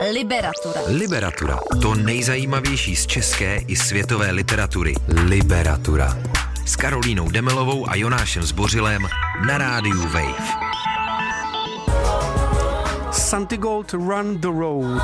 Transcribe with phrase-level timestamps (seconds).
[0.00, 0.80] Liberatura.
[0.86, 1.58] Liberatura.
[1.82, 4.94] To nejzajímavější z české i světové literatury.
[5.08, 6.18] Liberatura.
[6.66, 9.02] S Karolínou Demelovou a Jonášem Zbořilem
[9.46, 10.48] na rádiu Wave.
[13.10, 15.02] Santigold Run the Road.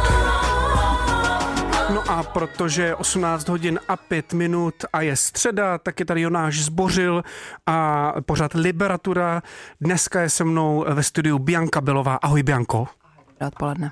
[1.95, 6.21] No a protože je 18 hodin a 5 minut a je středa, tak je tady
[6.21, 7.23] Jonáš Zbořil
[7.67, 9.43] a pořád Liberatura.
[9.81, 12.15] Dneska je se mnou ve studiu Bianka Belová.
[12.15, 13.02] Ahoj Bianko.
[13.47, 13.91] Odpoledne.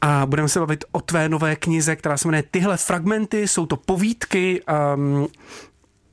[0.00, 3.76] A budeme se bavit o tvé nové knize, která se jmenuje Tyhle fragmenty, jsou to
[3.76, 4.62] povídky.
[4.94, 5.28] Um,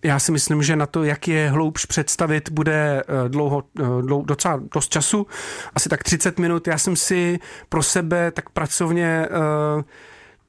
[0.05, 4.25] já si myslím, že na to, jak je hloubš představit, bude eh, dlouho, eh, dlouho,
[4.25, 5.27] docela dost času,
[5.75, 6.67] asi tak 30 minut.
[6.67, 9.27] Já jsem si pro sebe tak pracovně
[9.75, 9.83] uh,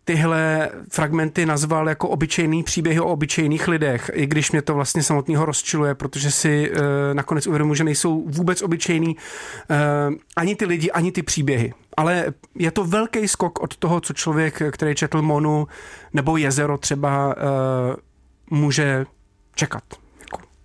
[0.07, 5.45] tyhle fragmenty nazval jako obyčejný příběhy o obyčejných lidech, i když mě to vlastně samotného
[5.45, 6.77] rozčiluje, protože si uh,
[7.13, 11.75] nakonec uvědomuji, že nejsou vůbec obyčejný uh, ani ty lidi, ani ty příběhy.
[11.97, 15.67] Ale je to velký skok od toho, co člověk, který četl Monu
[16.13, 19.07] nebo Jezero třeba, uh, může
[19.55, 20.06] čekat.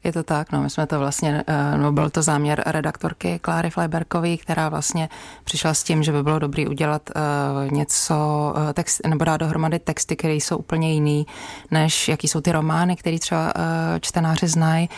[0.04, 3.70] Je to tak, no, my jsme to vlastně, eh, no, byl to záměr redaktorky Kláry
[3.70, 5.10] Fleiberkové, která vlastně
[5.44, 8.16] přišla s tím, že by bylo dobré udělat uh, něco,
[8.58, 11.26] uh, text, nebo dát dohromady texty, které jsou úplně jiný,
[11.72, 13.54] než jaký jsou ty romány, které třeba
[14.00, 14.90] čtenáři znají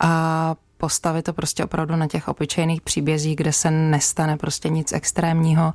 [0.00, 5.72] a postavit to prostě opravdu na těch obyčejných příbězích, kde se nestane prostě nic extrémního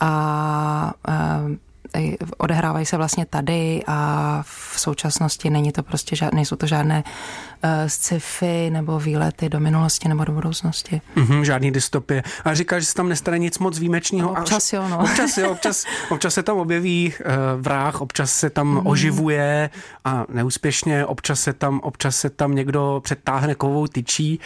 [0.00, 0.92] a
[2.38, 7.70] odehrávají se vlastně tady a v současnosti není to prostě žád, nejsou to žádné uh,
[7.86, 11.00] sci-fi nebo výlety do minulosti nebo do budoucnosti.
[11.16, 12.22] Mm-hmm, žádný dystopie.
[12.44, 14.34] A říkáš, že se tam nestane nic moc výjimečného.
[14.34, 14.98] No, občas jo, no.
[14.98, 17.26] Občas jo, občas, občas se tam objeví uh,
[17.62, 18.86] vrah, občas se tam mm.
[18.86, 19.70] oživuje
[20.04, 24.40] a neúspěšně, občas se tam, občas se tam někdo přetáhne kovou tyčí.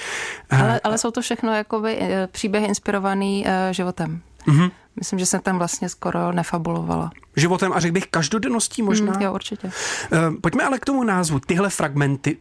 [0.50, 1.98] Ale, ale jsou to všechno jakoby
[2.33, 4.20] příběhy inspirovaný uh, životem.
[4.47, 4.70] Mm-hmm.
[4.97, 7.11] Myslím, že jsem tam vlastně skoro nefabulovala.
[7.36, 9.12] Životem a řekl bych každodenností možná?
[9.12, 9.66] Mm, jo, určitě.
[9.66, 11.41] Uh, pojďme ale k tomu názvu.
[11.41, 12.36] Tyhle fragmenty,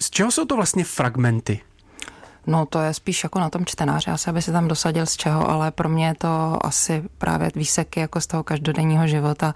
[0.00, 1.60] z čeho jsou to vlastně fragmenty?
[2.48, 5.50] No to je spíš jako na tom čtenáři, asi aby si tam dosadil z čeho,
[5.50, 9.54] ale pro mě je to asi právě výseky jako z toho každodenního života,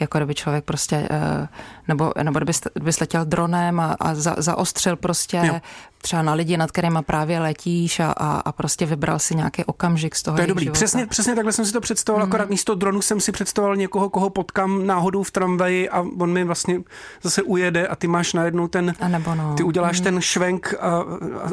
[0.00, 1.48] jako kdyby člověk prostě, eh,
[1.92, 5.60] nebo, nebo kdyby, kdyby letěl dronem a, a za, zaostřil prostě jo
[6.02, 10.14] třeba na lidi, nad kterými právě letíš a, a, a prostě vybral si nějaký okamžik
[10.14, 10.36] z toho.
[10.36, 10.64] To je dobrý.
[10.64, 10.76] Života.
[10.76, 12.30] Přesně, přesně takhle jsem si to představoval, mm.
[12.30, 16.44] akorát místo dronu jsem si představoval někoho, koho potkám náhodou v tramvaji a on mi
[16.44, 16.80] vlastně
[17.22, 19.54] zase ujede a ty máš najednou ten, a nebo no.
[19.54, 20.04] ty uděláš mm.
[20.04, 21.04] ten švenk a, a,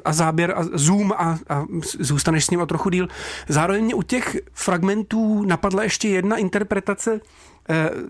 [0.05, 1.66] a záběr a zoom a, a
[1.99, 3.07] zůstaneš s ním o trochu díl.
[3.47, 7.19] Zároveň mě u těch fragmentů napadla ještě jedna interpretace,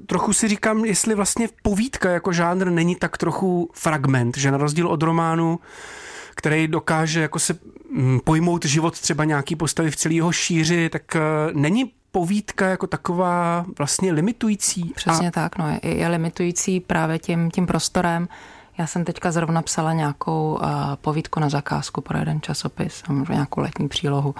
[0.05, 4.87] trochu si říkám, jestli vlastně povídka jako žánr není tak trochu fragment, že na rozdíl
[4.87, 5.59] od románu
[6.39, 7.55] který dokáže jako se
[7.91, 11.19] mm, pojmout život třeba nějaký postavy v celý jeho šíři, tak eh,
[11.53, 14.91] není povídka jako taková vlastně limitující.
[14.95, 15.31] Přesně a...
[15.31, 18.27] tak, no, je, je limitující právě tím, tím prostorem.
[18.77, 20.69] Já jsem teďka zrovna psala nějakou uh,
[21.01, 24.35] povídku na zakázku pro jeden časopis, nějakou letní přílohu.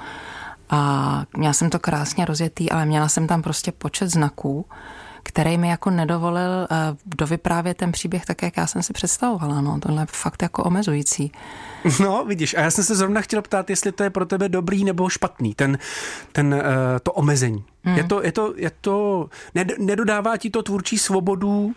[0.70, 4.66] A měla jsem to krásně rozjetý, ale měla jsem tam prostě počet znaků,
[5.30, 9.62] který mi jako nedovolil uh, dovyprávět ten příběh tak, jak já jsem si představovala.
[9.62, 11.32] No, tohle je fakt jako omezující.
[12.00, 14.84] No, vidíš, a já jsem se zrovna chtěl ptát, jestli to je pro tebe dobrý
[14.84, 15.78] nebo špatný, ten,
[16.32, 16.62] ten, uh,
[17.04, 17.64] to omezení.
[17.84, 17.98] Mm.
[17.98, 19.30] Je to, je to, je to,
[19.80, 21.74] nedodává ti to tvůrčí svobodu uh,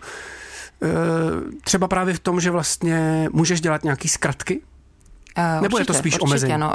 [1.64, 4.60] třeba právě v tom, že vlastně můžeš dělat nějaký zkratky?
[5.38, 6.58] Uh, Nebo určitě, je to spíš určitě, omezení?
[6.58, 6.74] No, uh,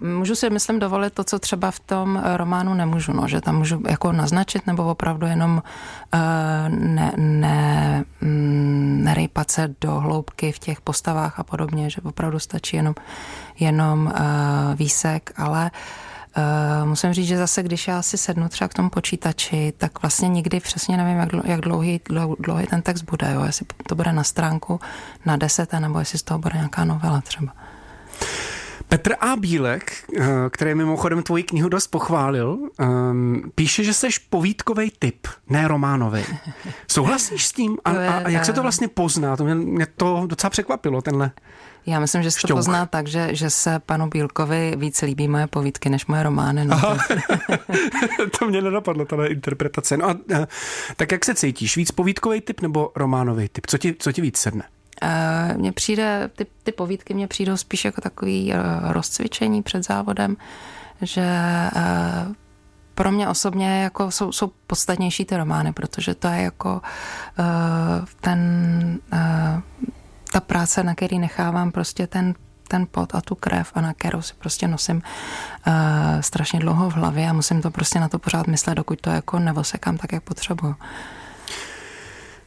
[0.00, 3.82] Můžu si, myslím, dovolit to, co třeba v tom románu nemůžu, no, že tam můžu
[3.88, 5.62] jako naznačit nebo opravdu jenom
[6.14, 6.20] uh,
[6.68, 12.76] ne, ne, mm, nerejpat se do hloubky v těch postavách a podobně, že opravdu stačí
[12.76, 12.94] jenom,
[13.58, 15.70] jenom uh, výsek, ale
[16.82, 20.28] Uh, musím říct, že zase, když já si sednu třeba k tomu počítači, tak vlastně
[20.28, 22.00] nikdy přesně nevím, jak, jak dlouhý,
[22.38, 23.32] dlouhý ten text bude.
[23.32, 23.44] Jo?
[23.44, 24.80] Jestli to bude na stránku
[25.26, 27.52] na deset, nebo jestli z toho bude nějaká novela třeba.
[28.94, 29.36] Petr A.
[29.36, 35.68] Bílek, eh, který mimochodem tvoji knihu dost pochválil, ehm, píše, že jsi povídkový typ, ne
[35.68, 36.22] románový.
[36.88, 37.78] Souhlasíš s tím?
[37.84, 39.36] A, a, a jak se to vlastně pozná?
[39.36, 41.30] To mě, mě to docela překvapilo, tenhle
[41.86, 45.46] já myslím, že se to pozná tak, že, že se panu Bílkovi víc líbí moje
[45.46, 46.64] povídky než moje romány.
[46.64, 46.96] No to...
[48.38, 49.96] to mě nenapadlo, tahle interpretace.
[49.96, 50.16] No a
[50.96, 51.76] tak jak se cítíš?
[51.76, 53.66] Víc povídkový typ nebo románový typ?
[53.66, 54.64] Co ti, co ti víc sedne?
[55.02, 60.36] Uh, mně přijde, ty, ty povídky mě přijdou spíš jako takový uh, rozcvičení před závodem,
[61.02, 61.26] že
[61.76, 62.34] uh,
[62.94, 66.82] pro mě osobně jako jsou, jsou podstatnější ty romány, protože to je jako
[68.20, 68.98] ten,
[70.32, 72.34] ta práce, na který nechávám prostě ten,
[72.68, 74.96] ten pot a tu krev a na kterou si prostě nosím
[75.66, 75.72] uh,
[76.20, 79.38] strašně dlouho v hlavě a musím to prostě na to pořád myslet, dokud to jako
[79.38, 80.74] nevosekám tak, jak potřebuju.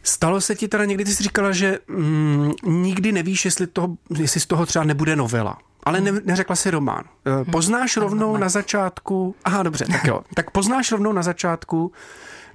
[0.07, 4.39] Stalo se ti teda někdy, ty jsi říkala, že mm, nikdy nevíš, jestli, toho, jestli
[4.39, 5.57] z toho třeba nebude novela.
[5.83, 7.03] Ale ne, neřekla si román.
[7.41, 11.91] Eh, poznáš rovnou na začátku, aha dobře, tak jo, tak poznáš rovnou na začátku,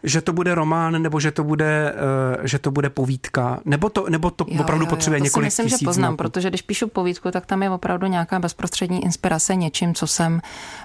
[0.02, 1.94] že to bude román, nebo že to bude,
[2.38, 5.24] uh, že to bude povídka, nebo to, nebo to jo, opravdu jo, jo, potřebuje to
[5.24, 6.16] několik si myslím, že poznám, znaků.
[6.16, 10.32] protože když píšu povídku, tak tam je opravdu nějaká bezprostřední inspirace něčím, co jsem,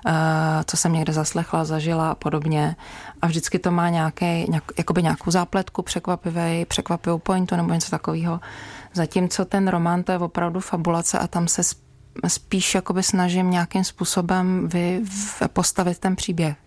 [0.06, 0.14] uh,
[0.66, 2.75] co jsem někde zaslechla, zažila a podobně.
[3.22, 8.40] A vždycky to má nějaký, nějak, jakoby nějakou zápletku, překvapivý, překvapivou pointu nebo něco takového.
[8.94, 11.62] Zatímco ten román to je opravdu fabulace a tam se
[12.28, 15.02] spíš jakoby snažím nějakým způsobem vy,
[15.54, 16.67] postavit ten příběh.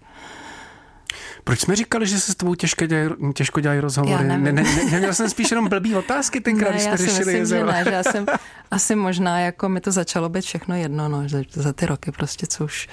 [1.45, 4.13] Proč jsme říkali, že se s tebou těžko dělají, těžko dělají rozhovory?
[4.13, 7.47] Já ne, ne, ne, neměl jsem spíš jenom blbý otázky tenkrát, když jsme řešili myslím,
[7.47, 8.27] že ne, že já jsem
[8.71, 12.47] asi možná, jako mi to začalo být všechno jedno, no, že za ty roky prostě,
[12.47, 12.89] co už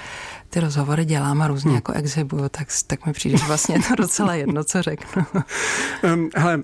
[0.50, 1.76] ty rozhovory dělám a různě hmm.
[1.76, 5.26] jako exhibuju, tak, tak mi přijde, že vlastně to docela jedno, co řeknu.
[6.14, 6.64] um, hele,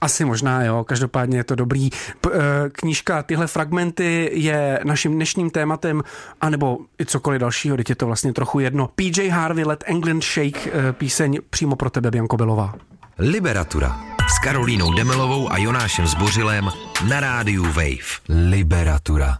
[0.00, 1.90] asi možná, jo, každopádně je to dobrý.
[2.20, 6.02] P- eh, knížka Tyhle fragmenty je naším dnešním tématem,
[6.40, 8.88] anebo i cokoliv dalšího, teď je to vlastně trochu jedno.
[8.94, 12.74] PJ Harvey Let England Shake, eh, píseň přímo pro tebe, Bianco Belová.
[13.18, 14.00] Liberatura
[14.36, 16.68] s Karolínou Demelovou a Jonášem Zbořilem
[17.08, 18.18] na rádiu Wave.
[18.28, 19.38] Liberatura.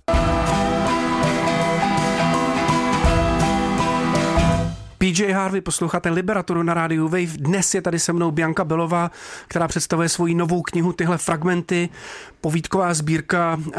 [4.98, 7.36] PJ Harvey, posloucháte Liberaturu na rádiu Wave.
[7.36, 9.10] Dnes je tady se mnou Bianka Belová,
[9.48, 11.88] která představuje svoji novou knihu Tyhle fragmenty,
[12.40, 13.72] povídková sbírka uh,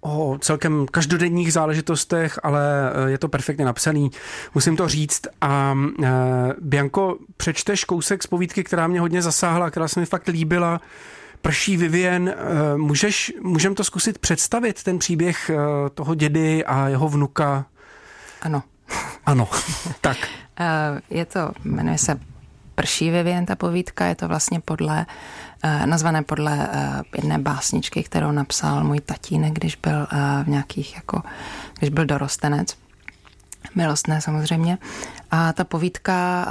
[0.00, 4.10] o celkem každodenních záležitostech, ale eh, je to perfektně napsaný,
[4.54, 5.22] musím to říct.
[5.40, 6.06] A uh,
[6.60, 10.80] Bianko, přečteš kousek z povídky, která mě hodně zasáhla, která se mi fakt líbila.
[11.42, 12.34] Prší Vivien,
[12.76, 15.50] můžeš, můžem to zkusit představit, ten příběh
[15.94, 17.66] toho dědy a jeho vnuka?
[18.42, 18.62] Ano.
[19.26, 19.48] Ano,
[20.00, 20.16] tak.
[20.60, 22.20] Eh, je to, jmenuje se
[22.74, 25.06] Prší Vivien, ta povídka, je to vlastně podle,
[25.62, 30.06] eh, nazvané podle eh, jedné básničky, kterou napsal můj tatínek, když byl
[30.44, 31.22] v nějakých, jako,
[31.78, 32.76] když byl dorostenec.
[33.74, 34.78] Milostné samozřejmě.
[35.30, 36.46] A ta povídka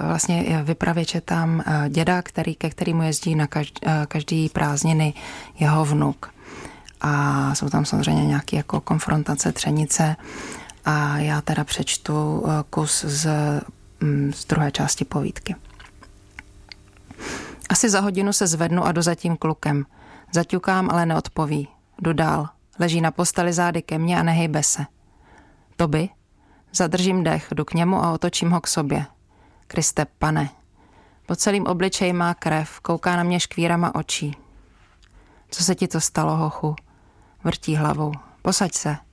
[0.00, 5.14] vlastně je vypravěče tam děda, který, ke kterému jezdí na každý, každý prázdniny
[5.58, 6.34] jeho vnuk.
[7.00, 10.16] A jsou tam samozřejmě nějaké jako konfrontace, třenice
[10.88, 13.30] a já teda přečtu eh, kus z,
[14.00, 15.56] mm, z druhé části povídky.
[17.68, 19.86] Asi za hodinu se zvednu a jdu za tím klukem.
[20.34, 21.68] Zaťukám, ale neodpoví.
[22.02, 22.48] Jdu dál.
[22.78, 24.86] Leží na posteli zády ke mně a nehejbe se.
[25.76, 26.08] To by?
[26.74, 29.06] Zadržím dech, jdu k němu a otočím ho k sobě.
[29.66, 30.50] Kriste, pane.
[31.26, 34.36] Po celým obličeji má krev, kouká na mě škvírama očí.
[35.50, 36.76] Co se ti to stalo, hochu?
[37.44, 38.12] Vrtí hlavou.
[38.42, 39.07] Posaď se.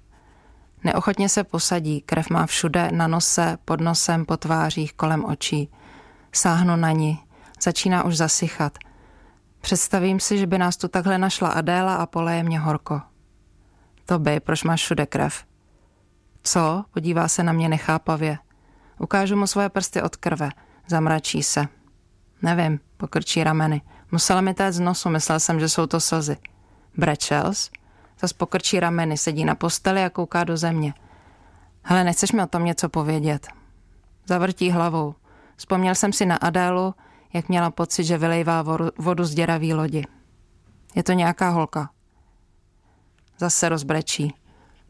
[0.85, 5.71] Neochotně se posadí, krev má všude, na nose, pod nosem, po tvářích, kolem očí.
[6.31, 7.19] Sáhnu na ní,
[7.61, 8.77] začíná už zasychat.
[9.61, 13.01] Představím si, že by nás tu takhle našla Adéla a poleje mě horko.
[14.05, 15.43] To by, proč máš všude krev?
[16.43, 16.85] Co?
[16.93, 18.37] Podívá se na mě nechápavě.
[18.99, 20.49] Ukážu mu svoje prsty od krve.
[20.87, 21.67] Zamračí se.
[22.41, 23.81] Nevím, pokrčí rameny.
[24.11, 26.37] Musela mi téct z nosu, myslel jsem, že jsou to slzy.
[26.97, 27.71] Brečels?
[28.19, 30.93] Zas pokrčí rameny, sedí na posteli a kouká do země.
[31.83, 33.47] Hele, nechceš mi o tom něco povědět?
[34.25, 35.15] Zavrtí hlavou.
[35.55, 36.95] Vzpomněl jsem si na Adélu,
[37.33, 38.63] jak měla pocit, že vylejvá
[38.97, 40.05] vodu z děravý lodi.
[40.95, 41.89] Je to nějaká holka.
[43.37, 44.33] Zase rozbrečí.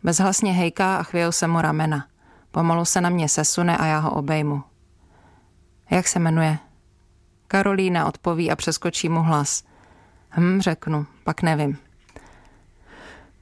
[0.03, 2.07] Bezhlasně hejká a chvějou se mu ramena.
[2.51, 4.63] Pomalu se na mě sesune a já ho obejmu.
[5.89, 6.57] Jak se jmenuje?
[7.47, 9.63] Karolína odpoví a přeskočí mu hlas.
[10.29, 11.84] Hm, řeknu, pak nevím.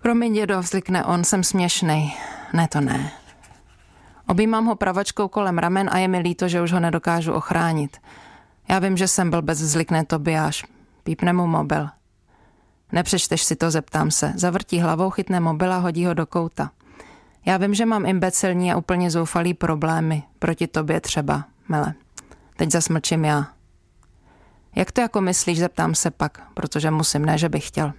[0.03, 2.13] Promiň, dědo, vzlikne on, jsem směšnej.
[2.53, 3.11] Ne, to ne.
[4.27, 7.97] Objímám ho pravačkou kolem ramen a je mi líto, že už ho nedokážu ochránit.
[8.69, 10.65] Já vím, že jsem byl bez vzlikne Tobiáš.
[11.03, 11.87] Pípne mu mobil.
[12.91, 14.33] Nepřečteš si to, zeptám se.
[14.35, 16.71] Zavrtí hlavou, chytne mobil a hodí ho do kouta.
[17.45, 20.23] Já vím, že mám imbecilní a úplně zoufalý problémy.
[20.39, 21.93] Proti tobě třeba, mele.
[22.55, 23.47] Teď zasmlčím já.
[24.75, 27.93] Jak to jako myslíš, zeptám se pak, protože musím, ne, že bych chtěl.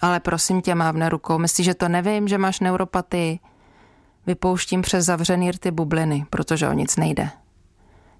[0.00, 3.38] Ale prosím tě, mávne rukou, myslíš, že to nevím, že máš neuropatii?
[4.26, 7.30] Vypouštím přes zavřený rty bubliny, protože o nic nejde.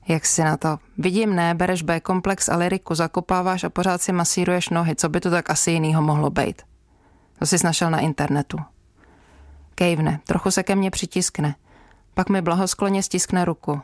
[0.08, 0.78] Jak si na to?
[0.99, 5.30] Vidím, ne, bereš B-komplex a liriku, zakopáváš a pořád si masíruješ nohy, co by to
[5.30, 6.62] tak asi jinýho mohlo být?
[7.38, 8.58] To jsi našel na internetu.
[9.75, 11.54] Kejvne, trochu se ke mně přitiskne.
[12.14, 13.80] Pak mi blahoskloně stiskne ruku.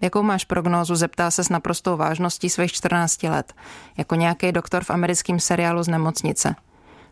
[0.00, 3.54] Jakou máš prognózu, zeptá se s naprostou vážností svých 14 let,
[3.96, 6.54] jako nějaký doktor v americkém seriálu z nemocnice–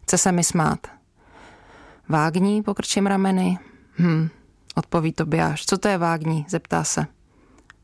[0.07, 0.87] Chce se mi smát.
[2.09, 3.59] Vágní, pokrčím rameny.
[3.99, 4.29] Hm,
[4.75, 5.67] odpoví Tobiáš.
[5.67, 6.47] Co to je vágní?
[6.49, 7.07] Zeptá se.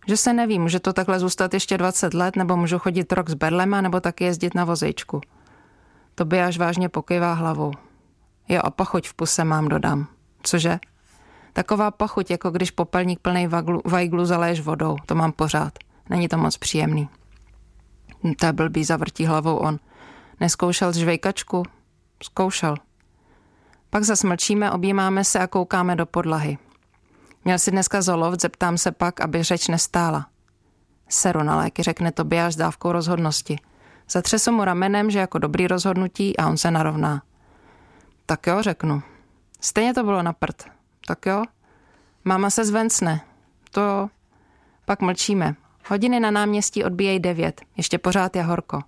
[0.08, 3.34] Že se neví, může to takhle zůstat ještě 20 let, nebo můžu chodit rok s
[3.34, 5.20] berlema, nebo taky jezdit na vozejčku.
[6.14, 7.72] Tobiáš vážně pokývá hlavou.
[8.48, 10.06] Jo, a pachuť v puse mám, dodám.
[10.42, 10.78] Cože?
[11.52, 13.48] Taková pachuť, jako když popelník plný
[13.84, 14.96] vajglu zaléš vodou.
[15.06, 15.78] To mám pořád.
[16.10, 17.08] Není to moc příjemný.
[18.24, 19.78] Hm, to je blbý, zavrtí hlavou on.
[20.40, 21.62] Neskoušel žvejkačku?
[22.24, 22.74] Zkoušel.
[23.90, 26.58] Pak zasmlčíme, objímáme se a koukáme do podlahy.
[27.44, 30.26] Měl si dneska zolov, zeptám se pak, aby řeč nestála.
[31.08, 33.58] Seru na léky, řekne Tobiáš s dávkou rozhodnosti.
[34.10, 37.22] Zatřesu mu ramenem, že jako dobrý rozhodnutí a on se narovná.
[38.26, 39.02] Tak jo, řeknu.
[39.60, 40.64] Stejně to bylo na prd.
[41.06, 41.42] Tak jo.
[42.24, 43.20] Máma se zvencne.
[43.70, 44.08] To jo.
[44.84, 45.54] Pak mlčíme.
[45.88, 47.62] Hodiny na náměstí odbíjejí devět.
[47.76, 48.82] Ještě pořád je horko.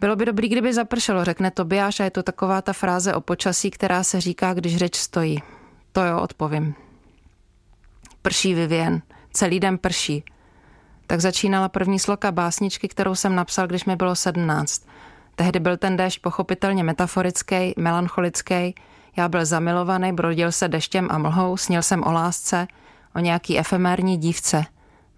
[0.00, 3.70] Bylo by dobrý, kdyby zapršelo, řekne Tobiáš a je to taková ta fráze o počasí,
[3.70, 5.42] která se říká, když řeč stojí.
[5.92, 6.74] To jo, odpovím.
[8.22, 9.02] Prší Vivien.
[9.32, 10.24] Celý den prší.
[11.06, 14.86] Tak začínala první sloka básničky, kterou jsem napsal, když mi bylo sedmnáct.
[15.34, 18.74] Tehdy byl ten déšť pochopitelně metaforický, melancholický.
[19.16, 22.66] Já byl zamilovaný, brodil se deštěm a mlhou, snil jsem o lásce,
[23.14, 24.64] o nějaký efemérní dívce.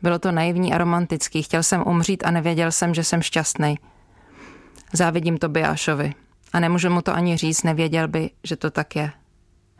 [0.02, 3.78] Bylo to naivní a romantický, chtěl jsem umřít a nevěděl jsem, že jsem šťastný.
[4.92, 6.14] Závidím to Biášovi.
[6.52, 9.12] A nemůžu mu to ani říct, nevěděl by, že to tak je.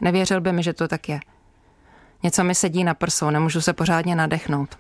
[0.00, 1.20] Nevěřil by mi, že to tak je.
[2.22, 4.78] Něco mi sedí na prsou, nemůžu se pořádně nadechnout.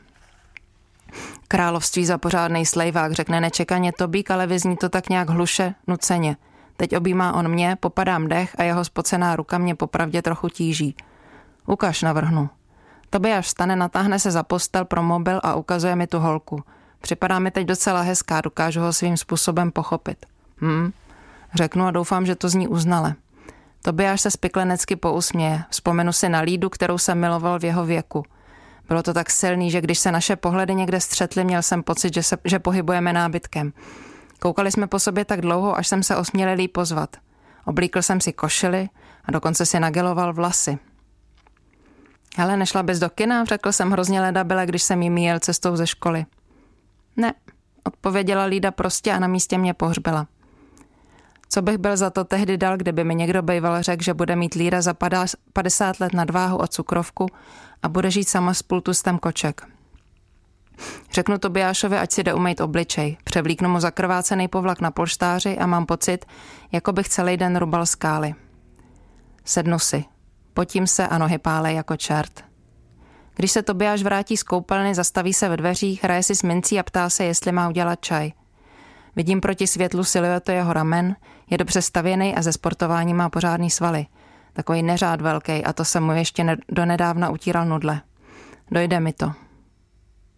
[1.48, 6.36] Království za pořádný slejvák, řekne nečekaně Tobík, ale vyzní to tak nějak hluše, nuceně.
[6.76, 10.96] Teď objímá on mě, popadám dech a jeho spocená ruka mě popravdě trochu tíží.
[11.66, 12.50] Ukaž, navrhnu.
[13.10, 16.62] Tobiáš vstane, natáhne se za postel pro mobil a ukazuje mi tu holku.
[17.00, 20.26] Připadá mi teď docela hezká, dokážu ho svým způsobem pochopit.
[20.60, 20.92] Hm,
[21.54, 23.14] řeknu a doufám, že to zní uznale.
[23.82, 25.64] Tobiáš se spiklenecky pousměje.
[25.70, 28.24] Vzpomenu si na Lídu, kterou jsem miloval v jeho věku.
[28.88, 32.22] Bylo to tak silný, že když se naše pohledy někde střetly, měl jsem pocit, že,
[32.22, 33.72] se, že pohybujeme nábytkem.
[34.38, 37.16] Koukali jsme po sobě tak dlouho, až jsem se osmělil pozvat.
[37.64, 38.88] Oblíkl jsem si košily
[39.24, 40.78] a dokonce si nageloval vlasy.
[42.36, 45.86] Hele, nešla bys do kina, řekl jsem hrozně ledabile, když jsem jí míjel cestou ze
[45.86, 46.26] školy.
[47.16, 47.34] Ne,
[47.84, 50.26] odpověděla Lída prostě a na místě mě pohřbila.
[51.48, 54.54] Co bych byl za to tehdy dal, kdyby mi někdo býval řekl, že bude mít
[54.54, 54.94] Líra za
[55.52, 57.26] 50 let nadváhu a cukrovku
[57.82, 59.66] a bude žít sama s pultustem koček.
[61.12, 63.16] Řeknu Tobiášovi, ať si jde umýt obličej.
[63.24, 66.24] Převlíknu mu zakrvácený povlak na polštáři a mám pocit,
[66.72, 68.34] jako bych celý den rubal skály.
[69.44, 70.04] Sednu si.
[70.54, 72.49] Potím se a nohy pále jako čert.
[73.40, 76.82] Když se Tobiáš vrátí z koupelny, zastaví se ve dveřích, hraje si s mincí a
[76.82, 78.32] ptá se, jestli má udělat čaj.
[79.16, 81.16] Vidím proti světlu siluetu jeho ramen,
[81.50, 84.06] je dobře stavěný a ze sportování má pořádný svaly.
[84.52, 88.00] Takový neřád velký a to se mu ještě ne- donedávna utíral nudle.
[88.70, 89.32] Dojde mi to.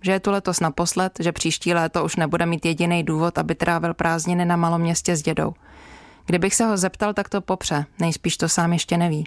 [0.02, 3.94] Že je tu letos naposled, že příští léto už nebude mít jediný důvod, aby trávil
[3.94, 5.54] prázdniny na malom městě s dědou.
[6.26, 9.24] Kdybych se ho zeptal, tak to popře, nejspíš to sám ještě neví.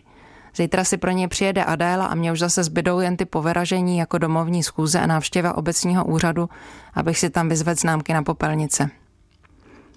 [0.55, 4.17] Zítra si pro něj přijede Adéla a mě už zase zbydou jen ty poveražení jako
[4.17, 6.49] domovní schůze a návštěva obecního úřadu,
[6.93, 8.89] abych si tam vyzvedl známky na popelnice.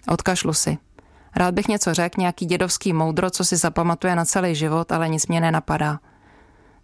[0.09, 0.79] Odkašlu si.
[1.37, 5.27] Rád bych něco řekl, nějaký dědovský moudro, co si zapamatuje na celý život, ale nic
[5.27, 5.99] mě nenapadá.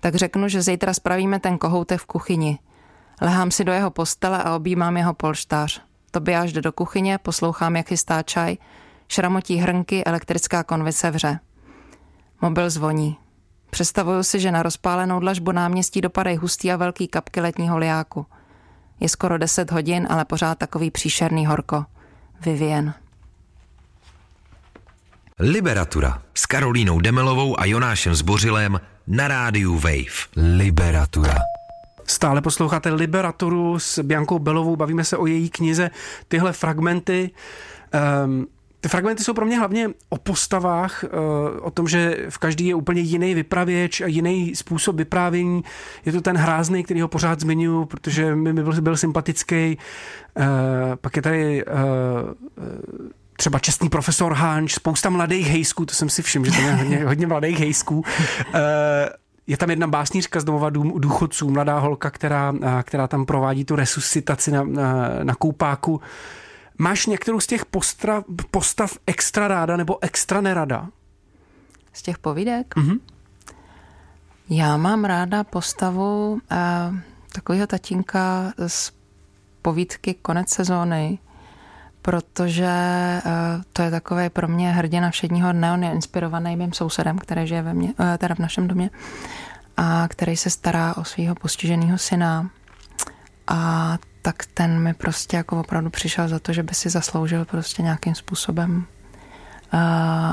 [0.01, 2.59] Tak řeknu, že zítra spravíme ten kohoutek v kuchyni.
[3.21, 5.83] Lehám si do jeho postele a objímám jeho polštář.
[6.11, 8.57] Tobiáš jde do kuchyně, poslouchám, jak chystá čaj,
[9.09, 11.39] šramotí hrnky, elektrická konvice vře.
[12.43, 13.24] Mobil zvoní.
[13.75, 18.27] Představuju si, že na rozpálenou dlažbu náměstí dopadají hustý a velký kapky letního liáku.
[19.01, 21.85] Je skoro 10 hodin, ale pořád takový příšerný horko.
[22.41, 22.95] Vivien.
[25.39, 30.27] Liberatura s Karolínou Demelovou a Jonášem Zbořilem na rádiu Wave.
[30.37, 31.35] Liberatura.
[32.05, 35.91] Stále posloucháte Liberaturu s Biankou Belovou, bavíme se o její knize.
[36.29, 37.31] Tyhle fragmenty
[38.25, 38.47] um,
[38.85, 41.05] ty fragmenty jsou pro mě hlavně o postavách,
[41.61, 45.65] o tom, že v každý je úplně jiný vypravěč a jiný způsob vyprávění.
[46.05, 49.79] Je to ten hrázný, který ho pořád zmiňuji, protože mi byl, byl sympatický.
[51.01, 51.65] Pak je tady
[53.37, 57.05] třeba čestný profesor Hanč, spousta mladých hejsků, to jsem si všiml, že tam je hodně,
[57.05, 58.05] hodně mladých hejsků.
[59.47, 64.51] Je tam jedna básnířka z domova důchodců, mladá holka, která, která tam provádí tu resuscitaci
[64.51, 66.01] na, na, na koupáku.
[66.79, 70.89] Máš některou z těch postra, postav extra ráda nebo extra nerada?
[71.93, 72.75] Z těch povídek?
[72.77, 73.01] Mm-hmm.
[74.49, 76.39] Já mám ráda postavu uh,
[77.33, 78.93] takového tatínka z
[79.63, 81.19] povídky Konec sezóny,
[82.03, 82.73] protože
[83.27, 87.47] uh, to je takový pro mě hrdina všedního dne, on je inspirovaný mým sousedem, který
[87.47, 88.91] žije ve mně, uh, teda v našem domě,
[89.77, 92.51] a který se stará o svého postiženého syna.
[93.47, 97.83] A tak ten mi prostě jako opravdu přišel za to, že by si zasloužil prostě
[97.83, 98.87] nějakým způsobem,
[99.75, 99.81] uh,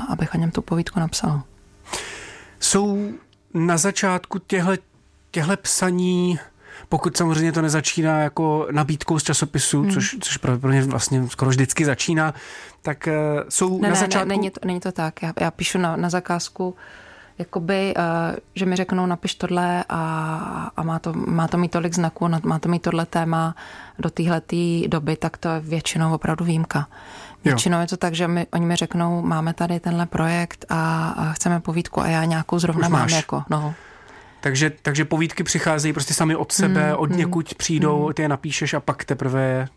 [0.09, 1.41] abych o něm tu povídku napsal.
[2.59, 3.11] Jsou
[3.53, 4.77] na začátku těhle,
[5.31, 6.39] těhle psaní
[6.89, 9.91] pokud samozřejmě to nezačíná jako nabídkou z časopisu, hmm.
[9.91, 12.33] což, což pro mě vlastně skoro vždycky začíná,
[12.81, 13.13] tak uh,
[13.49, 14.27] jsou ne, na ne, začátku...
[14.27, 15.21] Ne, není, to, není to tak.
[15.21, 16.75] Já, já píšu na, na zakázku,
[17.41, 18.03] jakoby, uh,
[18.55, 20.01] že mi řeknou napiš tohle a,
[20.77, 23.55] a má, to, má to mít tolik znaků, má to mít tohle téma
[23.99, 24.41] do téhle
[24.87, 26.87] doby, tak to je většinou opravdu výjimka.
[27.43, 27.81] Většinou jo.
[27.81, 31.59] je to tak, že my, oni mi řeknou, máme tady tenhle projekt a, a chceme
[31.59, 33.43] povídku a já nějakou zrovna mám jako.
[33.49, 33.73] No.
[34.41, 38.13] Takže, takže povídky přicházejí prostě sami od sebe, mm, od mm, někud přijdou, mm.
[38.13, 39.67] ty je napíšeš a pak teprve...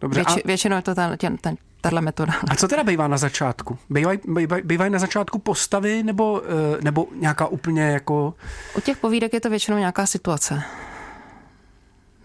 [0.00, 0.20] Dobře.
[0.20, 0.46] Větši, a...
[0.46, 2.32] Většinou je to ten, ten, ten, tahle metoda.
[2.50, 3.78] A co teda bývá na začátku?
[3.90, 8.34] Bývají, bývaj, bývaj na začátku postavy nebo, eh, nebo nějaká úplně jako...
[8.76, 10.62] U těch povídek je to většinou nějaká situace.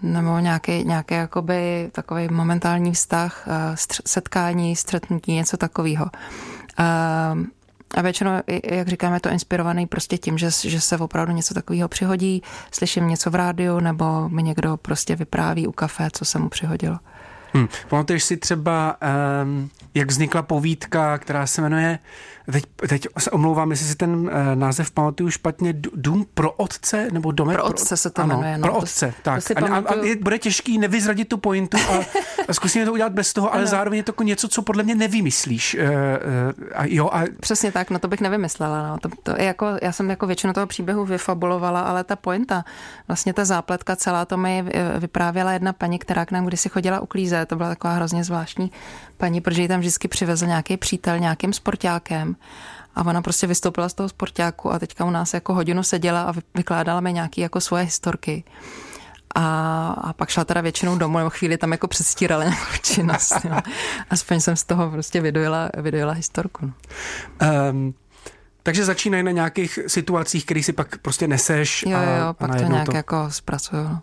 [0.02, 6.06] Nebo nějaký, nějaký jakoby takový momentální vztah, eh, setkání, střetnutí, něco takového.
[6.78, 7.48] Ehm,
[7.96, 8.32] a většinou,
[8.72, 13.32] jak říkáme, to inspirovaný prostě tím, že, že se opravdu něco takového přihodí, slyším něco
[13.32, 17.00] v rádiu, nebo mi někdo prostě vypráví u kafe, co se mu přihodilo.
[17.56, 17.68] Hmm.
[17.90, 18.98] Pamatuješ si třeba,
[19.44, 22.00] um, jak vznikla povídka, která se jmenuje
[22.52, 25.74] Teď, teď se omlouvám, jestli si ten uh, název pamatuju špatně.
[25.96, 27.08] Dům pro otce?
[27.12, 28.58] Nebo domek pro otce se to ano, jmenuje.
[28.58, 29.44] No, pro otce, to, tak.
[29.58, 32.00] To a, a, a je, bude těžký nevyzradit tu pointu a,
[32.48, 33.70] a zkusíme to udělat bez toho, ale ano.
[33.70, 35.76] zároveň je to jako něco, co podle mě nevymyslíš.
[35.80, 35.90] Uh, uh,
[36.76, 37.24] a jo, a...
[37.40, 38.88] Přesně tak, no to bych nevymyslela.
[38.88, 38.98] No.
[38.98, 42.66] To, to je jako, já jsem jako většinu toho příběhu vyfabulovala, ale ta pointa,
[43.08, 44.66] vlastně ta zápletka celá, to mi
[45.00, 47.50] vyprávěla jedna paní, která k nám kdysi chodila uklízet.
[47.50, 48.72] To byla taková hrozně zvláštní
[49.18, 52.35] paní, protože ji tam vždycky přivezl nějaký přítel nějakým sportákem
[52.96, 56.34] a ona prostě vystoupila z toho sportáku a teďka u nás jako hodinu seděla a
[56.56, 58.44] vykládala mi nějaké jako svoje historky.
[59.36, 63.36] A, a pak šla teda většinou domů, nebo chvíli tam jako předstírala nějakou činnost.
[63.44, 63.56] Jo.
[64.10, 66.74] Aspoň jsem z toho prostě vydojila, vydojila historku.
[67.72, 67.94] Um,
[68.64, 71.84] takže začínají na nějakých situacích, které si pak prostě neseš.
[71.84, 72.96] Jo, jo, a, pak a to nějak to...
[72.96, 73.84] jako zpracuju.
[73.84, 74.02] No.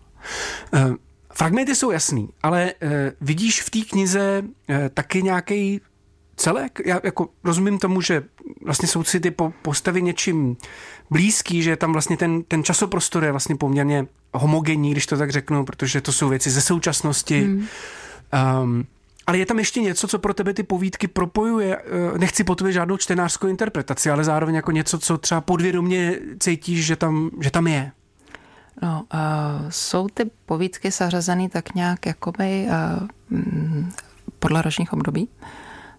[0.88, 0.98] Um,
[1.34, 2.90] fragmenty jsou jasný, ale uh,
[3.20, 5.80] vidíš v té knize uh, taky nějaký
[6.42, 6.80] celek.
[6.84, 8.22] Já jako rozumím tomu, že
[8.64, 10.56] vlastně jsou si ty postavy něčím
[11.10, 15.64] blízký, že tam vlastně ten, ten časoprostor je vlastně poměrně homogenní, když to tak řeknu,
[15.64, 17.40] protože to jsou věci ze současnosti.
[17.40, 17.66] Hmm.
[18.62, 18.86] Um,
[19.26, 21.76] ale je tam ještě něco, co pro tebe ty povídky propojuje.
[21.76, 26.86] Eh, nechci po tobě žádnou čtenářskou interpretaci, ale zároveň jako něco, co třeba podvědomě cítíš,
[26.86, 27.92] že tam, že tam je.
[28.82, 29.20] No, uh,
[29.68, 33.38] jsou ty povídky zařazeny tak nějak jakoby uh,
[34.38, 35.28] podle ročních období.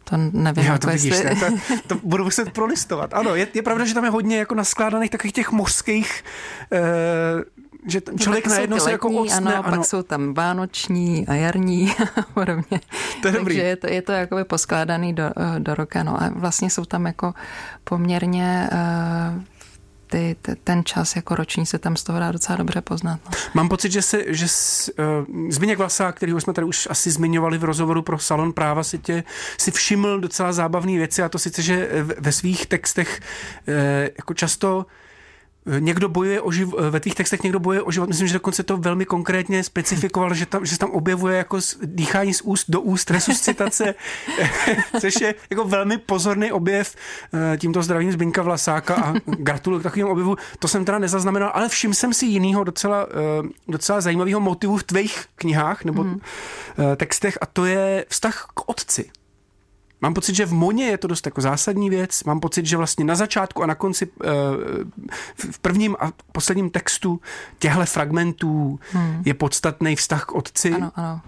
[0.04, 1.36] To nevím, Já to jako vidíš, jestli...
[1.36, 1.46] to,
[1.88, 3.13] to budu muset prolistovat.
[3.13, 6.24] Ano, je, je pravda, že tam je hodně jako naskládaných takových těch mořských
[6.72, 7.44] uh,
[7.88, 9.38] že no, člověk najednou se jako odsne.
[9.38, 12.80] Ano, ano, pak jsou tam vánoční a jarní a podobně.
[13.22, 13.56] To je dobrý.
[13.56, 16.04] Takže je to, je to jakoby poskládaný do, do roka.
[16.04, 17.34] No a vlastně jsou tam jako
[17.84, 19.44] poměrně uh,
[20.13, 23.19] ty, ten čas jako roční se tam z toho dá docela dobře poznat.
[23.26, 23.32] No.
[23.54, 27.63] Mám pocit, že, se, že uh, Zbigněk Vlasák, kterýho jsme tady už asi zmiňovali v
[27.63, 29.23] rozhovoru pro Salon práva, si tě
[29.58, 33.19] si všiml docela zábavné věci a to sice, že ve svých textech
[33.67, 33.73] uh,
[34.17, 34.86] jako často
[35.80, 38.78] někdo bojuje o život, ve tvých textech někdo bojuje o život, myslím, že dokonce to
[38.78, 43.12] velmi konkrétně specifikoval, že, tam, že se tam objevuje jako dýchání z úst do úst,
[43.12, 43.95] resuscitace,
[45.02, 46.95] což je jako velmi pozorný objev.
[47.34, 50.36] Eh, tímto zdravím Zbyňka Vlasáka a gratuluju k takovému objevu.
[50.60, 54.84] To jsem teda nezaznamenal, ale všiml jsem si jinýho docela, eh, docela zajímavého motivu v
[54.84, 56.19] tvých knihách nebo mm.
[56.97, 59.12] textech a to je vztah k otci.
[60.04, 62.24] Mám pocit, že v Moně je to dost jako zásadní věc.
[62.24, 64.28] Mám pocit, že vlastně na začátku a na konci eh,
[65.52, 67.22] v prvním a posledním textu
[67.60, 69.24] těchto fragmentů hmm.
[69.26, 70.74] je podstatný vztah k otci.
[70.74, 71.22] Ano, ano.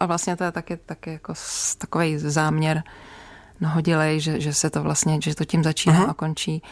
[0.00, 1.34] A vlastně to je taky, taky jako
[1.78, 2.82] takový záměr
[3.60, 6.10] nahodilej, že, že se to vlastně, že to tím začíná uh-huh.
[6.10, 6.62] a končí.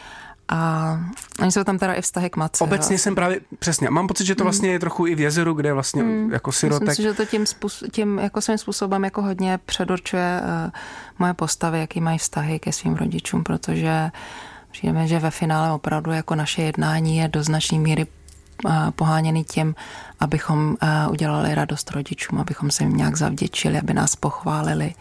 [0.51, 0.99] A
[1.39, 2.63] oni jsou tam teda i vztahy k matce.
[2.63, 2.99] Obecně jo.
[2.99, 4.45] jsem právě, přesně, mám pocit, že to hmm.
[4.45, 6.31] vlastně je trochu i v jezeru, kde vlastně mm.
[6.31, 6.87] jako sirotek.
[6.87, 7.45] Myslím si, že to tím,
[7.91, 10.71] tím jako svým způsobem jako hodně předurčuje uh,
[11.19, 14.11] moje postavy, jaký mají vztahy ke svým rodičům, protože
[14.71, 18.07] přijeme, že ve finále opravdu jako naše jednání je do značné míry
[18.65, 19.75] uh, poháněný tím,
[20.19, 24.93] abychom uh, udělali radost rodičům, abychom se jim nějak zavděčili, aby nás pochválili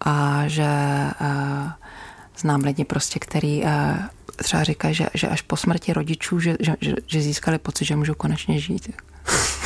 [0.00, 0.68] a že
[1.20, 1.70] uh,
[2.38, 3.64] znám lidi prostě, který
[4.42, 8.14] třeba říkají, že, že až po smrti rodičů, že, že, že získali pocit, že můžou
[8.14, 8.90] konečně žít.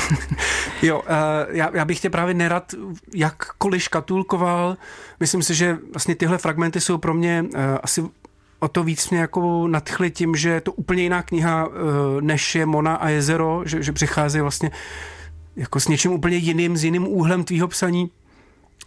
[0.83, 1.03] jo,
[1.49, 2.75] já, já bych tě právě nerad
[3.15, 4.77] jakkoliv škatulkoval.
[5.21, 7.45] Myslím si, že vlastně tyhle fragmenty jsou pro mě
[7.83, 8.03] asi
[8.61, 11.69] o to víc mě jako nadchli tím, že je to úplně jiná kniha,
[12.21, 14.71] než je Mona a jezero, že, že přichází vlastně
[15.57, 18.11] jako s něčím úplně jiným, s jiným úhlem tvýho psaní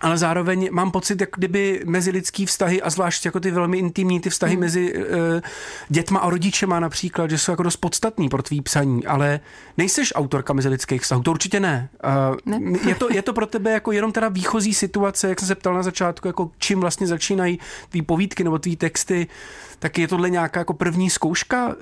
[0.02, 4.20] ale zároveň mám pocit, jak kdyby mezi lidský vztahy a zvlášť jako ty velmi intimní
[4.20, 4.62] ty vztahy hmm.
[4.62, 5.04] mezi uh,
[5.90, 9.40] dětma a rodičema například, že jsou jako dost podstatný pro tvý psaní, ale
[9.78, 11.90] nejseš autorka mezi lidských vztahů, to určitě ne.
[12.46, 12.80] Uh, ne.
[12.88, 15.74] je, to, je to pro tebe jako jenom teda výchozí situace, jak jsem se ptal
[15.74, 19.28] na začátku, jako čím vlastně začínají tvý povídky nebo tvý texty,
[19.80, 21.74] tak je tohle nějaká jako první zkouška, uh,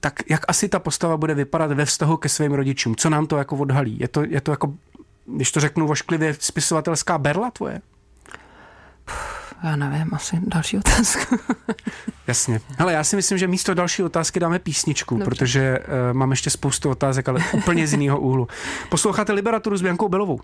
[0.00, 3.36] tak jak asi ta postava bude vypadat ve vztahu ke svým rodičům, co nám to
[3.36, 3.96] jako odhalí?
[4.00, 4.74] Je to, je to jako
[5.36, 7.80] když to řeknu vošklivě, spisovatelská berla tvoje?
[9.62, 11.36] Já nevím, asi další otázka.
[12.26, 12.60] Jasně.
[12.78, 15.28] Ale já si myslím, že místo další otázky dáme písničku, Dobře.
[15.30, 18.48] protože uh, mám ještě spoustu otázek, ale úplně z jiného úhlu.
[18.88, 20.40] Posloucháte Liberaturu s Biankou Belovou.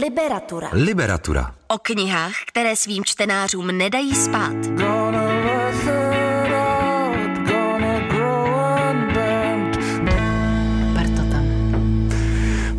[0.00, 0.68] Liberatura.
[0.72, 1.54] Liberatura.
[1.68, 4.56] O knihách, které svým čtenářům nedají spát.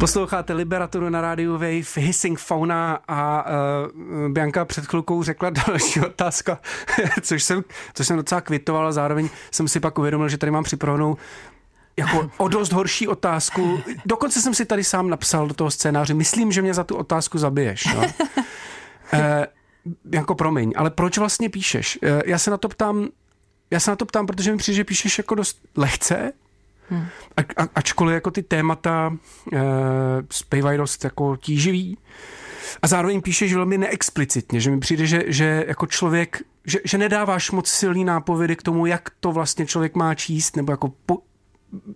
[0.07, 6.59] Posloucháte Liberaturu na rádiu Wave, Hissing Fauna a uh, Bianka před chvilkou řekla další otázka,
[7.21, 10.63] což jsem, což jsem docela kvitoval a zároveň jsem si pak uvědomil, že tady mám
[10.63, 11.17] připravenou
[11.97, 13.79] jako o dost horší otázku.
[14.05, 17.37] Dokonce jsem si tady sám napsal do toho scénáře, myslím, že mě za tu otázku
[17.37, 17.85] zabiješ.
[17.85, 18.01] No.
[19.13, 19.47] E,
[20.11, 21.99] jako promiň, ale proč vlastně píšeš?
[22.03, 23.07] E, já se na to ptám,
[23.71, 26.31] já se na to ptám, protože mi přijde, že píšeš jako dost lehce,
[26.89, 27.05] Hmm.
[27.37, 29.17] A, a, ačkoliv jako ty témata
[29.53, 29.59] e,
[30.31, 31.97] zpívají dost jako tíživý
[32.81, 37.51] a zároveň píšeš velmi neexplicitně, že mi přijde, že, že jako člověk, že, že nedáváš
[37.51, 41.17] moc silný nápovědy k tomu, jak to vlastně člověk má číst, nebo jako, po,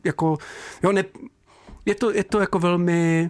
[0.03, 0.37] jako
[0.83, 1.03] jo, ne,
[1.85, 3.29] je to, je to jako velmi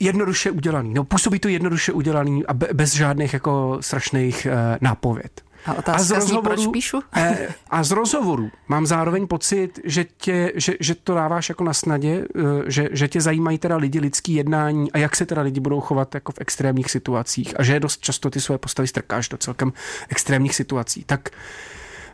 [0.00, 5.44] jednoduše udělaný, no působí to jednoduše udělaný a be, bez žádných jako strašných e, nápověd.
[5.66, 7.00] A otázka a z rozhovoru, proč píšu?
[7.16, 11.72] Eh, a z rozhovoru mám zároveň pocit, že, tě, že, že to dáváš jako na
[11.72, 15.60] snadě, eh, že, že tě zajímají teda lidi, lidský jednání a jak se teda lidi
[15.60, 19.28] budou chovat jako v extrémních situacích a že je dost často ty svoje postavy strkáš
[19.28, 19.72] do celkem
[20.08, 21.04] extrémních situací.
[21.04, 21.28] Tak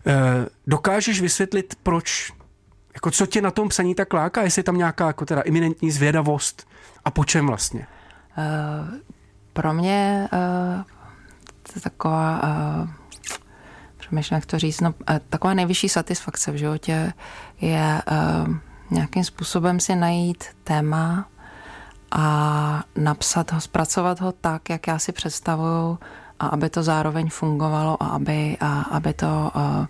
[0.06, 0.12] eh,
[0.66, 2.32] dokážeš vysvětlit, proč,
[2.94, 5.90] jako co tě na tom psaní tak láká, jestli je tam nějaká jako teda iminentní
[5.90, 6.68] zvědavost
[7.04, 7.86] a po čem vlastně?
[8.38, 8.94] Uh,
[9.52, 12.88] pro mě uh, taková uh,
[14.06, 14.94] přemýšlím, jak to říct, no,
[15.28, 17.12] taková nejvyšší satisfakce v životě
[17.60, 18.02] je
[18.46, 18.54] uh,
[18.90, 21.28] nějakým způsobem si najít téma
[22.10, 25.98] a napsat ho, zpracovat ho tak, jak já si představuju
[26.40, 29.86] a aby to zároveň fungovalo a aby, a, aby to uh, uh,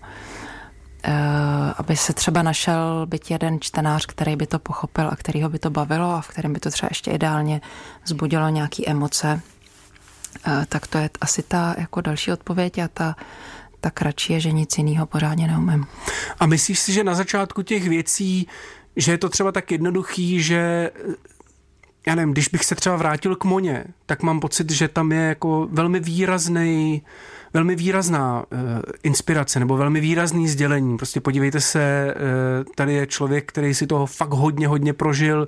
[1.77, 5.69] aby se třeba našel byť jeden čtenář, který by to pochopil a kterýho by to
[5.69, 7.61] bavilo a v kterém by to třeba ještě ideálně
[8.05, 9.41] zbudilo nějaké emoce,
[10.47, 13.15] uh, tak to je asi ta jako další odpověď a ta
[13.81, 15.85] tak radši je, že nic jiného pořádně neumím.
[16.39, 18.47] A myslíš si, že na začátku těch věcí,
[18.95, 20.91] že je to třeba tak jednoduchý, že
[22.07, 25.21] já nevím, když bych se třeba vrátil k Moně, tak mám pocit, že tam je
[25.21, 27.01] jako velmi výrazný,
[27.53, 28.59] velmi výrazná uh,
[29.03, 30.97] inspirace nebo velmi výrazný sdělení.
[30.97, 35.47] Prostě podívejte se, uh, tady je člověk, který si toho fakt hodně, hodně prožil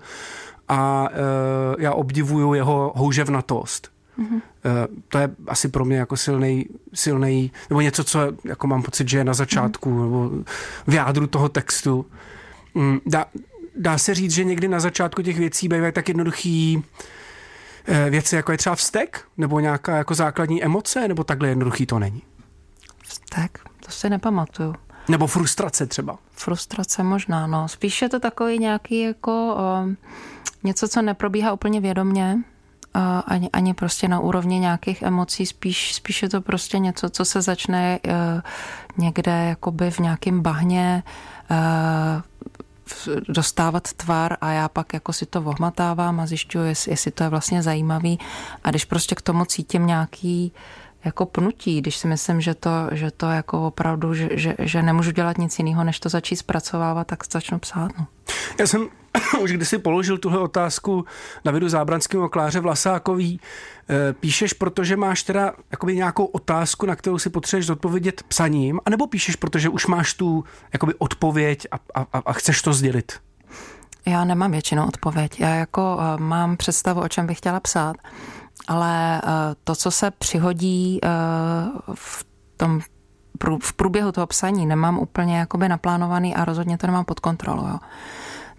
[0.68, 3.99] a uh, já obdivuju jeho houževnatost.
[4.20, 4.42] Mm-hmm.
[5.08, 9.18] To je asi pro mě jako silný, silný, nebo něco, co jako mám pocit, že
[9.18, 10.04] je na začátku, mm-hmm.
[10.04, 10.30] nebo
[10.88, 12.06] v jádru toho textu.
[12.76, 13.26] Mm, dá,
[13.76, 16.84] dá se říct, že někdy na začátku těch věcí bývají tak jednoduchý
[17.86, 22.00] eh, věci, jako je třeba vztek, nebo nějaká jako základní emoce, nebo takhle jednoduchý to
[22.00, 22.22] není?
[23.04, 23.60] Vztek?
[23.86, 24.76] To si nepamatuju.
[25.08, 26.18] Nebo frustrace třeba?
[26.32, 27.68] Frustrace možná, no.
[27.68, 29.94] Spíš je to takový nějaký jako uh,
[30.64, 32.38] něco, co neprobíhá úplně vědomně,
[33.26, 37.42] ani, ani prostě na úrovni nějakých emocí, spíš, spíš je to prostě něco, co se
[37.42, 38.14] začne uh,
[38.98, 41.04] někde jakoby v nějakém bahně
[41.52, 42.22] uh,
[43.28, 47.30] dostávat tvar a já pak jako si to ohmatávám a zjišťuji, jestli, jestli to je
[47.30, 48.20] vlastně zajímavý
[48.64, 50.52] a když prostě k tomu cítím nějaký
[51.06, 55.12] jako pnutí, když si myslím, že to, že to jako opravdu, že, že, že nemůžu
[55.12, 57.92] dělat nic jiného, než to začít zpracovávat, tak začnu psát.
[58.00, 58.08] No.
[58.60, 58.90] Já jsem
[59.42, 61.06] už kdysi položil tuhle otázku
[61.46, 63.40] Davidu Zábranského Kláře Vlasákový.
[63.90, 69.08] E, píšeš, protože máš teda jakoby nějakou otázku, na kterou si potřebuješ odpovědět psaním, anebo
[69.08, 70.44] píšeš, protože už máš tu
[70.74, 73.20] jakoby odpověď a, a, a chceš to sdělit?
[74.06, 75.40] Já nemám většinou odpověď.
[75.40, 77.96] Já jako uh, mám představu, o čem bych chtěla psát,
[78.68, 79.30] ale uh,
[79.64, 81.00] to, co se přihodí
[81.94, 82.26] v
[82.58, 82.82] tom
[83.62, 87.68] v průběhu toho psaní nemám úplně jakoby naplánovaný a rozhodně to nemám pod kontrolou.
[87.68, 87.80] Jo.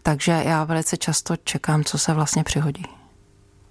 [0.03, 2.85] Takže já velice často čekám, co se vlastně přihodí.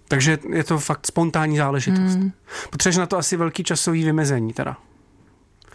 [0.08, 2.16] Takže je to fakt spontánní záležitost.
[2.16, 2.32] Hmm.
[2.70, 4.78] Potřebuješ na to asi velký časový vymezení teda.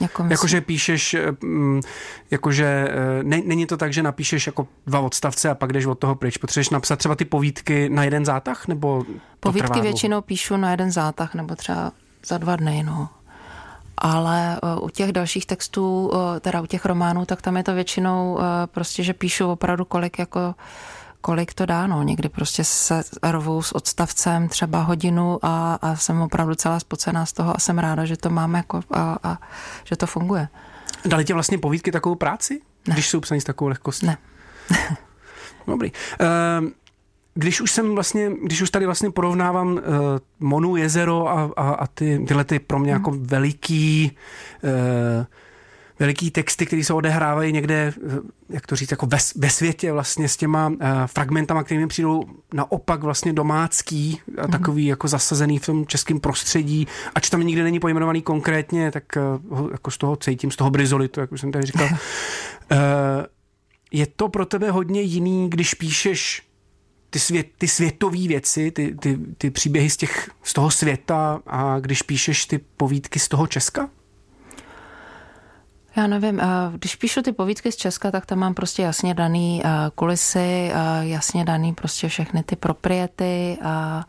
[0.00, 1.80] Jako jakože píšeš, mm,
[2.30, 2.88] jakože
[3.22, 6.36] ne, není to tak, že napíšeš jako dva odstavce a pak jdeš od toho pryč.
[6.36, 8.68] Potřebuješ napsat třeba ty povídky na jeden zátah?
[8.68, 9.04] nebo
[9.40, 11.92] Povídky většinou píšu na jeden zátah nebo třeba
[12.26, 13.08] za dva dny, no.
[13.98, 17.74] Ale e, u těch dalších textů, e, teda u těch románů, tak tam je to
[17.74, 20.54] většinou e, prostě, že píšu opravdu kolik jako
[21.20, 22.02] kolik to dá, no.
[22.02, 27.32] Někdy prostě se rovou s odstavcem třeba hodinu a, a jsem opravdu celá spocená z
[27.32, 29.38] toho a jsem ráda, že to máme jako a, a
[29.84, 30.48] že to funguje.
[31.04, 32.60] Dali tě vlastně povídky takovou práci?
[32.88, 32.94] Ne.
[32.94, 34.06] Když jsou psaní s takovou lehkostí?
[34.06, 34.18] Ne.
[35.66, 35.92] Dobrý.
[35.92, 36.68] Uh,
[37.34, 39.80] když už jsem vlastně, když už tady vlastně porovnávám uh,
[40.40, 43.00] Monu, jezero a, a, a ty, tyhle ty pro mě hmm.
[43.00, 44.16] jako veliký
[44.62, 45.24] uh,
[45.98, 48.18] veliký texty, které se odehrávají někde, eh,
[48.48, 52.24] jak to říct, jako ve, ve světě vlastně s těma uh, fragmentama, které mi přijdou
[52.54, 54.50] naopak vlastně domácký a mhm.
[54.50, 54.88] takový mm-hmm.
[54.88, 59.04] jako zasazený v tom českém prostředí, ač tam nikdy není pojmenovaný konkrétně, tak
[59.50, 61.88] uh, jako z toho cítím, z toho brizolitu, jak už jsem tady říkal.
[61.92, 61.98] uh,
[63.92, 66.42] je to pro tebe hodně jiný, když píšeš
[67.14, 71.80] ty, svět, ty světové věci, ty, ty, ty příběhy z, těch, z toho světa a
[71.80, 73.88] když píšeš ty povídky z toho Česka?
[75.96, 76.40] Já nevím,
[76.72, 79.62] když píšu ty povídky z Česka, tak tam mám prostě jasně daný
[79.94, 84.04] kulisy, jasně daný prostě všechny ty propriety a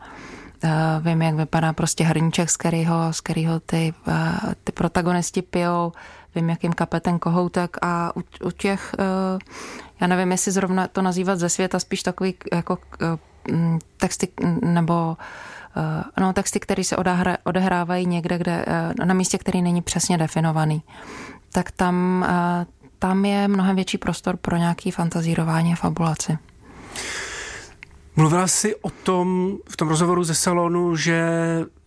[1.00, 3.94] vím, jak vypadá prostě hrníček, z kterého, z kterého ty,
[4.64, 5.92] ty protagonisti pijou,
[6.36, 8.94] vím, jakým kapetem kohoutek a u, u těch,
[10.00, 12.78] já nevím, jestli zrovna to nazývat ze světa, spíš takový jako
[13.96, 14.28] texty
[14.62, 15.16] nebo
[16.20, 16.96] no, texty, které se
[17.44, 18.64] odehrávají někde, kde,
[19.04, 20.82] na místě, který není přesně definovaný
[21.56, 22.66] tak tam, eh,
[22.98, 26.38] tam je mnohem větší prostor pro nějaký fantazírování a fabulaci.
[28.16, 31.28] Mluvila jsi o tom v tom rozhovoru ze salonu, že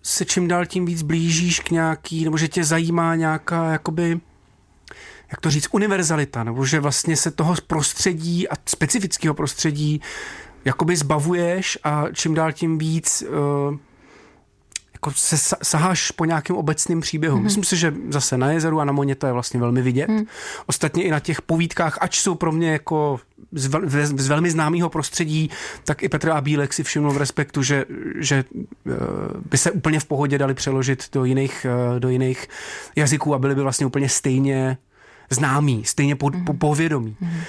[0.04, 4.20] se čím dál tím víc blížíš k nějaký, nebo že tě zajímá nějaká, jakoby,
[5.32, 10.02] jak to říct, univerzalita, nebo že vlastně se toho prostředí a specifického prostředí
[10.66, 13.78] jakoby zbavuješ a čím dál tím víc uh,
[14.94, 17.38] jako se saháš po nějakém obecným příběhu.
[17.38, 17.44] Mm-hmm.
[17.44, 20.10] Myslím si, že zase na jezeru a na Moně to je vlastně velmi vidět.
[20.10, 20.26] Mm.
[20.66, 23.20] Ostatně i na těch povídkách, ač jsou pro mě jako
[23.52, 25.50] z, vel, z velmi známého prostředí,
[25.84, 28.44] tak i Petr a Bílek si všiml v respektu, že, že
[28.88, 28.92] eh,
[29.52, 32.48] by se úplně v pohodě dali přeložit do jiných, eh, do jiných
[32.96, 34.78] jazyků a byly by vlastně úplně stejně
[35.30, 36.46] známí, stejně po, mm.
[36.46, 37.16] po, povědomí.
[37.20, 37.42] Mm.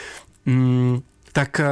[0.46, 1.64] Mm, tak eh,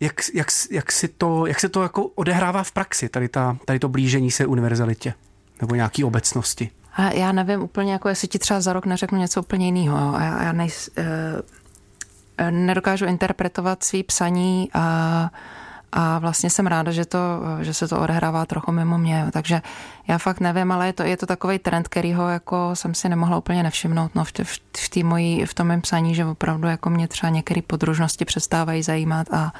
[0.00, 3.78] jak, jak, jak, si to, jak se to jako odehrává v praxi, tady, ta, tady
[3.78, 5.14] to blížení se univerzalitě
[5.60, 6.70] nebo nějaký obecnosti?
[6.94, 10.18] A já nevím úplně, jako jestli ti třeba za rok neřeknu něco úplně jiného.
[10.20, 10.68] Já, já nej,
[10.98, 11.04] uh,
[12.50, 15.38] nedokážu interpretovat svý psaní a uh,
[15.92, 17.18] a vlastně jsem ráda, že, to,
[17.60, 19.62] že se to odehrává trochu mimo mě, takže
[20.08, 23.08] já fakt nevím, ale je to, je to takový trend, který ho jako jsem si
[23.08, 26.68] nemohla úplně nevšimnout no, v, v, v, tý mojí, v tom mém psaní, že opravdu
[26.68, 29.52] jako mě třeba některé podružnosti přestávají zajímat a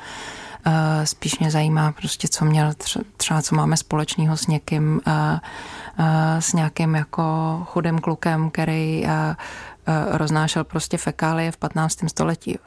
[0.66, 0.72] uh,
[1.04, 2.72] spíš mě zajímá prostě, co měl
[3.16, 6.06] třeba, co máme společného s někým, uh, uh,
[6.38, 7.22] s nějakým jako
[7.70, 11.98] chudým klukem, který uh, uh, roznášel prostě fekálie v 15.
[12.06, 12.58] století.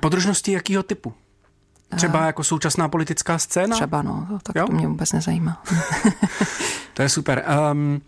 [0.00, 1.14] Podružnosti jakého typu?
[1.96, 3.76] Třeba jako současná politická scéna?
[3.76, 4.66] Třeba no, tak jo?
[4.66, 5.62] to mě vůbec nezajímá.
[6.94, 7.44] to je super.
[7.72, 8.00] Um,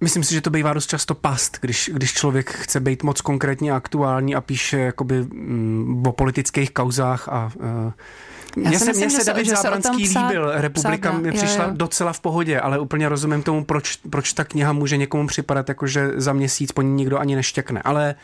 [0.00, 3.72] Myslím si, že to bývá dost často past, když, když člověk chce být moc konkrétně
[3.72, 7.92] aktuální a píše jakoby mm, o politických kauzách a uh,
[8.56, 11.76] mně se, myslím, se David se, Zábranský se líbil, Republika mi přišla jo, jo.
[11.76, 15.86] docela v pohodě, ale úplně rozumím tomu, proč, proč ta kniha může někomu připadat, jako
[15.86, 17.82] že za měsíc po ní nikdo ani neštěkne.
[17.82, 18.14] Ale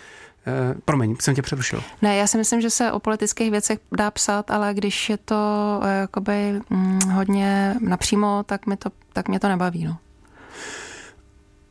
[0.47, 1.83] Uh, promiň, jsem tě přerušil.
[2.03, 5.37] Ne, já si myslím, že se o politických věcech dá psát, ale když je to
[5.83, 9.85] uh, jakoby mm, hodně napřímo, tak, mi to, tak mě to nebaví.
[9.85, 9.97] No.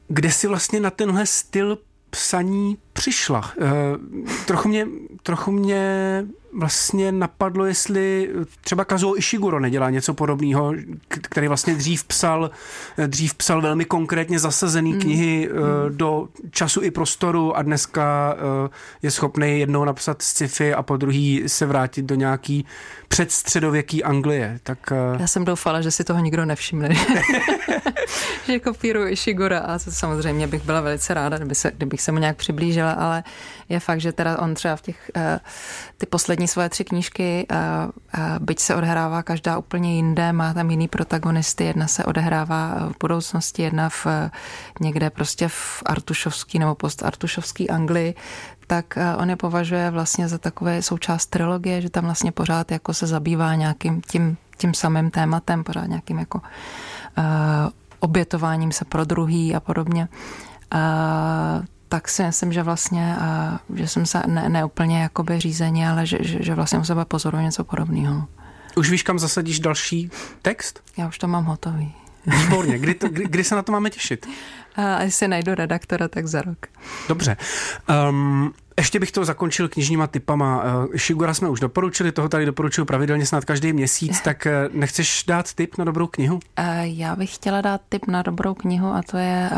[0.07, 1.77] Kde jsi vlastně na tenhle styl
[2.09, 3.51] psaní přišla?
[3.61, 4.87] Uh, trochu mě,
[5.23, 6.23] trochu mě
[6.57, 8.29] vlastně napadlo, jestli
[8.61, 10.73] třeba Kazuo Ishiguro nedělá něco podobného,
[11.07, 12.51] který vlastně dřív psal,
[13.07, 14.99] dřív psal velmi konkrétně zasazený mm.
[14.99, 15.97] knihy mm.
[15.97, 18.69] do času i prostoru a dneska eh,
[19.01, 22.65] je schopný jednou napsat sci-fi a po druhý se vrátit do nějaký
[23.07, 24.59] předstředověký Anglie.
[24.63, 26.89] Tak, eh, Já jsem doufala, že si toho nikdo nevšimne.
[28.47, 32.19] že kopíruji Ishigura a to samozřejmě bych byla velice ráda, kdyby se, kdybych se mu
[32.19, 33.23] nějak přiblížila, ale
[33.69, 35.11] je fakt, že teda on třeba v těch
[35.97, 37.47] ty poslední svoje tři knížky,
[38.39, 43.61] byť se odehrává každá úplně jinde, má tam jiný protagonisty, jedna se odehrává v budoucnosti,
[43.61, 44.07] jedna v
[44.79, 48.15] někde prostě v artušovský nebo postartušovský Anglii,
[48.67, 52.93] tak eh, on je považuje vlastně za takové součást trilogie, že tam vlastně pořád jako
[52.93, 56.41] se zabývá nějakým tím, tím samým tématem, pořád nějakým jako
[57.17, 57.23] uh,
[57.99, 60.07] obětováním se pro druhý a podobně.
[60.73, 63.15] Uh, tak si myslím, že vlastně,
[63.69, 66.83] uh, že jsem se ne, ne úplně jakoby řízeně, ale že, že, že vlastně u
[66.83, 68.27] sebe pozoruji něco podobného.
[68.75, 70.81] Už víš, kam zasadíš další text?
[70.97, 71.93] Já už to mám hotový.
[72.25, 72.79] Výborně.
[72.79, 74.27] Kdy, to, kdy, kdy se na to máme těšit?
[74.75, 76.57] A jestli najdu redaktora, tak za rok.
[77.07, 77.37] Dobře.
[78.09, 80.63] Um, ještě bych to zakončil knižníma typama.
[80.95, 85.77] Shigura jsme už doporučili, toho tady doporučuju pravidelně snad každý měsíc, tak nechceš dát tip
[85.77, 86.39] na dobrou knihu?
[86.81, 89.49] Já bych chtěla dát tip na dobrou knihu a to je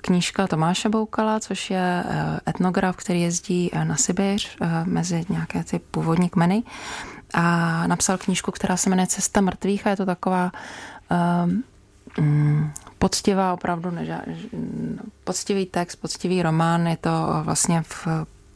[0.00, 2.04] knížka Tomáše Boukala, což je
[2.48, 6.62] etnograf, který jezdí na Sibiř mezi nějaké ty původní kmeny
[7.34, 10.52] a napsal knížku, která se jmenuje Cesta mrtvých a je to taková
[12.18, 12.72] um,
[13.06, 14.20] poctivá, opravdu neža,
[15.24, 17.10] poctivý text, poctivý román, je to
[17.42, 18.08] vlastně v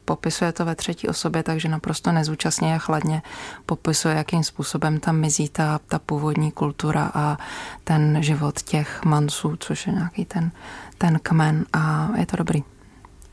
[0.05, 3.23] popisuje to ve třetí osobě, takže naprosto nezúčastně a chladně
[3.67, 7.39] popisuje, jakým způsobem tam mizí ta, ta původní kultura a
[7.85, 10.51] ten život těch manců, což je nějaký ten,
[10.99, 12.63] ten kmen a je to dobrý.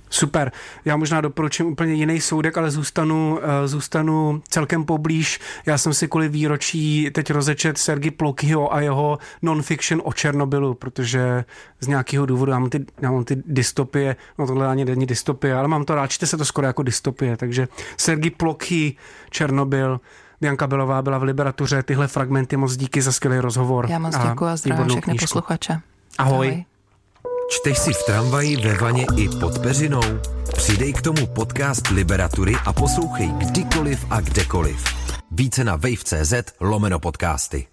[0.10, 0.52] Super.
[0.86, 5.40] Já možná doporučím úplně jiný soudek, ale zůstanu, eh, zůstanu celkem poblíž.
[5.66, 11.46] Já jsem si kvůli výročí teď rozečet Sergi Plokhyho a jeho non-fiction o Černobylu, protože
[11.80, 15.56] z nějakého důvodu já mám ty, já mám ty dystopie, no tohle ani není dystopie,
[15.56, 17.68] ale mám to rád, čte se to skoro jako dystopie, takže
[17.98, 18.96] Sergi Plokhy,
[19.30, 20.00] Černobyl,
[20.42, 23.88] Bianka Belová byla v Liberatuře, tyhle fragmenty moc díky za skvělý rozhovor.
[23.90, 25.26] Já moc děkuji a zdravím všechny knížku.
[25.26, 25.80] posluchače.
[26.18, 26.48] Ahoj.
[26.48, 26.66] Ahoj.
[27.48, 30.02] Čteš si v tramvaji, ve vaně i pod peřinou?
[30.54, 34.84] Přidej k tomu podcast Liberatury a poslouchej kdykoliv a kdekoliv.
[35.32, 37.66] Více na wave.cz lomeno podcasty.